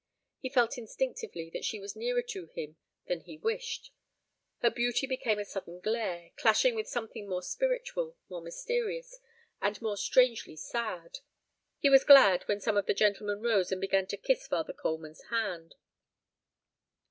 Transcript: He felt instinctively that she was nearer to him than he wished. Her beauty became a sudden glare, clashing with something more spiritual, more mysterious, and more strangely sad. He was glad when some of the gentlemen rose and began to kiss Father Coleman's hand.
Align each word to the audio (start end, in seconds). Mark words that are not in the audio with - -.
He 0.39 0.49
felt 0.49 0.79
instinctively 0.79 1.51
that 1.51 1.63
she 1.63 1.79
was 1.79 1.95
nearer 1.95 2.23
to 2.23 2.47
him 2.55 2.75
than 3.05 3.21
he 3.21 3.37
wished. 3.37 3.91
Her 4.63 4.71
beauty 4.71 5.05
became 5.05 5.37
a 5.37 5.45
sudden 5.45 5.79
glare, 5.79 6.31
clashing 6.37 6.73
with 6.73 6.87
something 6.87 7.29
more 7.29 7.43
spiritual, 7.43 8.17
more 8.27 8.41
mysterious, 8.41 9.19
and 9.61 9.79
more 9.79 9.97
strangely 9.97 10.55
sad. 10.55 11.19
He 11.77 11.91
was 11.91 12.03
glad 12.03 12.47
when 12.47 12.61
some 12.61 12.77
of 12.77 12.87
the 12.87 12.95
gentlemen 12.95 13.43
rose 13.43 13.71
and 13.71 13.79
began 13.79 14.07
to 14.07 14.17
kiss 14.17 14.47
Father 14.47 14.73
Coleman's 14.73 15.21
hand. 15.29 15.75